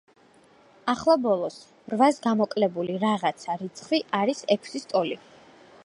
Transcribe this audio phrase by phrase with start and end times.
[0.93, 1.57] ახლა ბოლოს,
[1.93, 5.21] რვას გამოკლებული „რაღაცა“ რიცხვი არის ექვსის ტოლი.